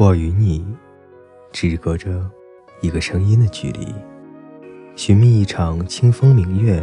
[0.00, 0.66] 我与你
[1.52, 2.26] 只隔着
[2.80, 3.94] 一个声音的距离，
[4.96, 6.82] 寻觅一场清风明月，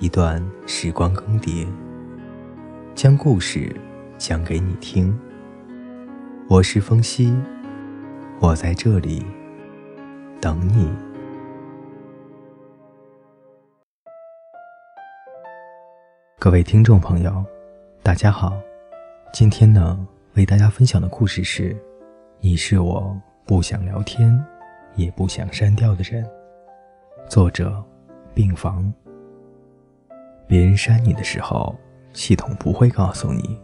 [0.00, 1.68] 一段时光更迭，
[2.96, 3.72] 将故事
[4.18, 5.16] 讲给你听。
[6.48, 7.32] 我是风夕，
[8.40, 9.24] 我在这里
[10.40, 10.92] 等你。
[16.40, 17.44] 各位听众朋友，
[18.02, 18.60] 大家好，
[19.32, 21.76] 今天呢，为大家分享的故事是：
[22.42, 24.42] 你是我不想聊天，
[24.96, 26.26] 也不想删掉的人。
[27.28, 27.84] 作者：
[28.32, 28.90] 病房。
[30.46, 31.76] 别人删你的时候，
[32.14, 33.60] 系统不会告诉你，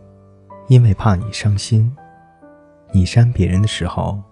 [0.68, 1.90] 因为怕你伤心。
[2.92, 4.22] 你删别人的时候，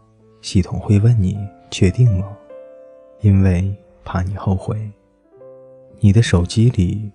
[0.43, 1.39] 系统会问你
[1.71, 2.37] 确定吗？
[3.21, 4.91] 因为怕你后悔。
[6.01, 7.11] 你的手机里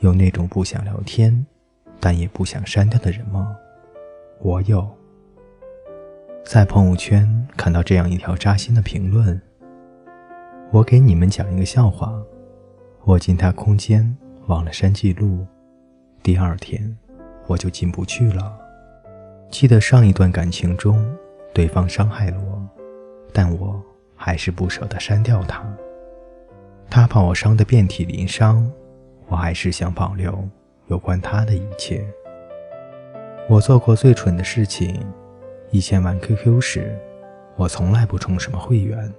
[0.00, 1.46] 有那种不想聊天，
[2.00, 3.56] 但也不想删掉的人吗？
[4.40, 4.84] 我有。
[6.44, 9.40] 在朋友圈看到这样一条扎心的评论：
[10.70, 12.12] 我给你们讲一个笑话。
[13.04, 14.16] 我进他空间
[14.48, 15.46] 忘了删记录，
[16.22, 16.96] 第二天
[17.46, 18.56] 我就进不去了。
[19.50, 21.04] 记得上一段感情中，
[21.54, 22.62] 对方伤害了我，
[23.32, 23.80] 但我
[24.14, 25.64] 还是不舍得删掉他。
[26.90, 28.70] 他把我伤得遍体鳞伤，
[29.28, 30.46] 我还是想保留
[30.88, 32.04] 有关他的一切。
[33.48, 35.00] 我做过最蠢的事情，
[35.72, 36.96] 以前玩 QQ 时，
[37.56, 39.12] 我从来不充什么会员，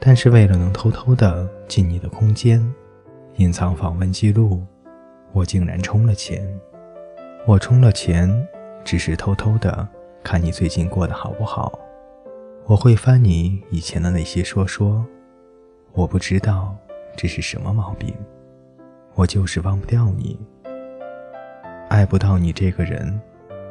[0.00, 2.60] 但是为了能偷偷的进你的空间，
[3.36, 4.64] 隐藏访问记录，
[5.32, 6.42] 我竟然充了钱。
[7.46, 8.28] 我充了钱。
[8.82, 9.86] 只是偷偷的
[10.24, 11.78] 看你最近过得好不好，
[12.64, 15.04] 我会翻你以前的那些说说，
[15.92, 16.74] 我不知道
[17.14, 18.14] 这是什么毛病，
[19.14, 20.40] 我就是忘不掉你，
[21.90, 23.20] 爱不到你这个人，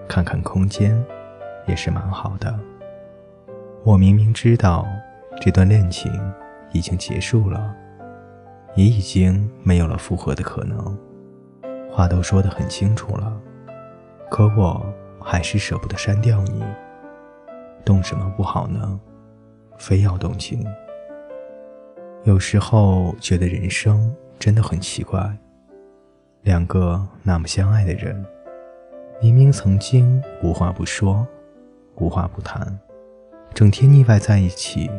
[0.07, 1.03] 看看空间
[1.69, 2.59] 也是蛮好的。
[3.83, 4.85] 我明明知道
[5.39, 6.11] 这段恋情
[6.73, 7.73] 已经结束了，
[8.75, 10.97] 也已经没有了复合的可能，
[11.89, 13.39] 话都说得很清楚了，
[14.29, 14.85] 可我。
[15.21, 16.63] 还是舍不得删掉你，
[17.83, 18.97] 动什么不好呢？
[19.77, 20.65] 非要动情。
[22.23, 25.29] 有时候觉得人生真的很奇怪，
[26.43, 28.25] 两个那么相爱的人，
[29.21, 31.27] 明明曾经无话不说，
[31.99, 32.79] 无话不谈，
[33.53, 34.89] 整天腻歪在一起，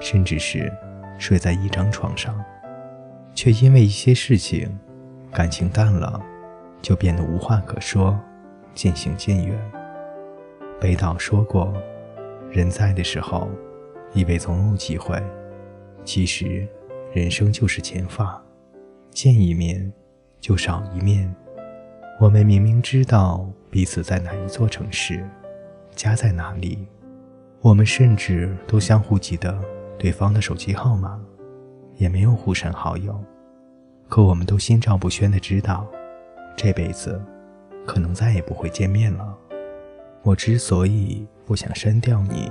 [0.00, 0.72] 甚至是
[1.18, 2.38] 睡在一张床上，
[3.34, 4.78] 却因为一些事情，
[5.32, 6.20] 感情淡了，
[6.80, 8.18] 就变得无话可说。
[8.74, 9.54] 渐行渐远。
[10.80, 11.74] 北岛说过
[12.50, 13.50] ：“人在的时候，
[14.14, 15.22] 以为总有机会，
[16.06, 16.66] 其实
[17.12, 18.42] 人生就是减法，
[19.10, 19.92] 见一面
[20.40, 21.30] 就少一面。
[22.18, 25.22] 我们明明知道彼此在哪一座城市，
[25.94, 26.86] 家在哪里，
[27.60, 29.58] 我们甚至都相互记得
[29.98, 31.20] 对方的手机号码，
[31.96, 33.18] 也没有互删好友，
[34.08, 35.86] 可我们都心照不宣的知道，
[36.56, 37.20] 这辈子。”
[37.84, 39.36] 可能再也不会见面了。
[40.22, 42.48] 我之所以不想删掉你，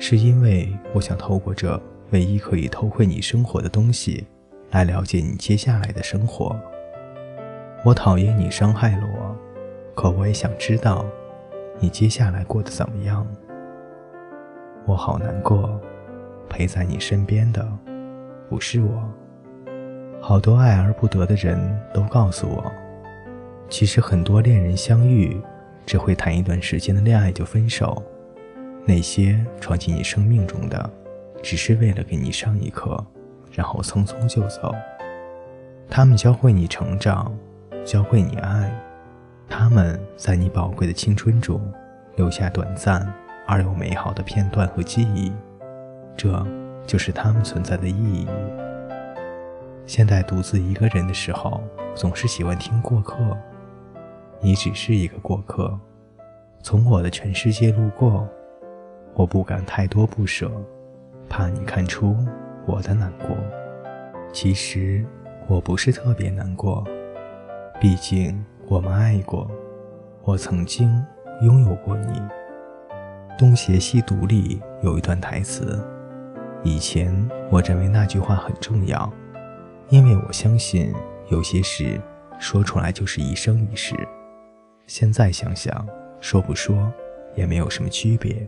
[0.00, 1.80] 是因为我想透过这
[2.10, 4.26] 唯一可以偷窥你生活的东西，
[4.72, 6.60] 来了解你接下来的生活。
[7.84, 9.36] 我讨厌你伤害了我，
[9.94, 11.04] 可我也想知道
[11.80, 13.26] 你接下来过得怎么样。
[14.84, 15.80] 我好难过，
[16.48, 17.66] 陪在你身边的
[18.48, 19.02] 不是我。
[20.20, 21.58] 好多爱而不得的人
[21.94, 22.72] 都告诉我。
[23.68, 25.40] 其实很多恋人相遇，
[25.86, 28.02] 只会谈一段时间的恋爱就分手。
[28.84, 30.90] 那些闯进你生命中的，
[31.42, 32.96] 只是为了给你上一课，
[33.52, 34.74] 然后匆匆就走。
[35.90, 37.32] 他们教会你成长，
[37.84, 38.72] 教会你爱。
[39.48, 41.60] 他们在你宝贵的青春中
[42.16, 43.12] 留下短暂
[43.46, 45.32] 而又美好的片段和记忆，
[46.16, 46.46] 这
[46.86, 48.26] 就是他们存在的意义。
[49.86, 51.62] 现在独自一个人的时候，
[51.94, 53.36] 总是喜欢听过客。
[54.40, 55.76] 你只是一个过客，
[56.62, 58.28] 从我的全世界路过，
[59.14, 60.50] 我不敢太多不舍，
[61.28, 62.16] 怕你看出
[62.66, 63.36] 我的难过。
[64.32, 65.04] 其实
[65.46, 66.86] 我不是特别难过，
[67.80, 69.50] 毕竟我们爱过，
[70.24, 71.02] 我曾经
[71.40, 72.20] 拥有过你。
[73.38, 75.82] 《东邪西毒》里有一段台词，
[76.62, 77.10] 以前
[77.50, 79.10] 我认为那句话很重要，
[79.88, 80.92] 因为我相信
[81.30, 81.98] 有些事
[82.38, 83.96] 说出来就是一生一世。
[84.86, 85.88] 现在想想，
[86.20, 86.92] 说不说
[87.34, 88.46] 也没有什么区别。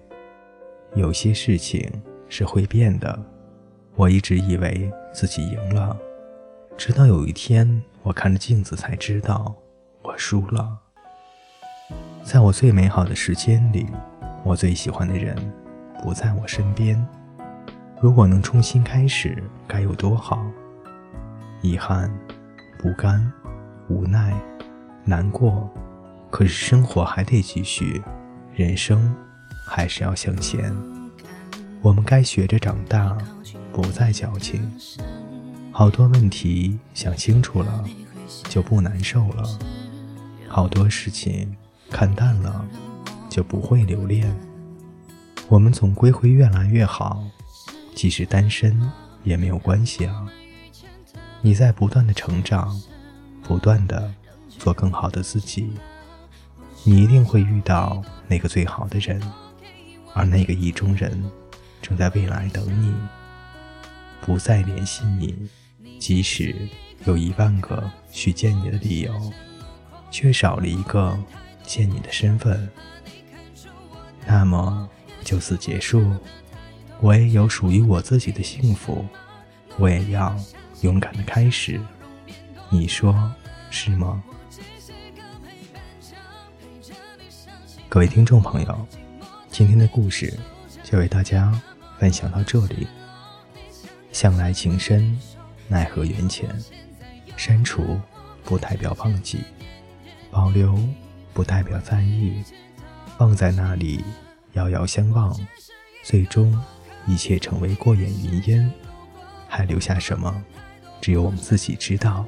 [0.92, 1.90] 有些事情
[2.28, 3.18] 是会变的。
[3.96, 5.96] 我一直以为自己赢了，
[6.76, 9.54] 直到有一天我看着镜子才知道
[10.02, 10.78] 我输了。
[12.22, 13.86] 在我最美好的时间里，
[14.44, 15.36] 我最喜欢的人
[16.02, 17.04] 不在我身边。
[18.00, 20.42] 如果能重新开始，该有多好！
[21.60, 22.10] 遗憾、
[22.78, 23.30] 不甘、
[23.88, 24.34] 无奈、
[25.04, 25.68] 难过，
[26.30, 28.02] 可是生活还得继续，
[28.54, 29.14] 人生
[29.66, 30.74] 还是要向前。
[31.82, 33.16] 我们该学着长大，
[33.72, 34.70] 不再矫情。
[35.72, 37.84] 好多问题想清楚了，
[38.48, 39.44] 就不难受了；
[40.52, 41.56] 好多事情
[41.90, 42.66] 看淡了，
[43.28, 44.36] 就不会留恋。
[45.48, 47.24] 我们总归会越来越好，
[47.94, 48.90] 即使单身
[49.22, 50.26] 也没有关系啊！
[51.40, 52.82] 你在不断的成长，
[53.44, 54.12] 不断的
[54.48, 55.70] 做更好的自己，
[56.82, 59.22] 你一定会遇到那个最好的人，
[60.14, 61.30] 而那个意中人
[61.80, 62.92] 正在未来等你。
[64.20, 65.48] 不再联系你。
[66.00, 66.68] 即使
[67.04, 69.32] 有一万个去见你的理由，
[70.10, 71.16] 缺少了一个
[71.62, 72.68] 见你的身份，
[74.26, 74.88] 那么
[75.22, 76.12] 就此结束。
[77.00, 79.04] 我也有属于我自己的幸福，
[79.78, 80.36] 我也要
[80.82, 81.80] 勇敢的开始。
[82.68, 83.32] 你说
[83.70, 84.22] 是吗？
[87.88, 88.86] 各位听众朋友，
[89.48, 90.38] 今天的故事
[90.84, 91.58] 就为大家
[91.98, 92.86] 分享到这里。
[94.12, 95.18] 向来情深。
[95.72, 96.48] 奈何缘浅，
[97.36, 97.96] 删除
[98.42, 99.44] 不代表忘记，
[100.30, 100.78] 保留
[101.32, 102.42] 不代表在意，
[103.18, 104.04] 放在那里
[104.52, 105.34] 遥遥相望，
[106.02, 106.56] 最终
[107.06, 108.72] 一切成为过眼云烟，
[109.48, 110.42] 还留下什么？
[111.00, 112.24] 只有我们自己知道。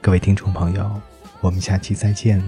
[0.00, 1.00] 各位听众朋友，
[1.40, 2.40] 我们下期再见。